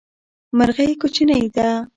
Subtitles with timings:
[0.57, 1.67] مرغی کوچنی ده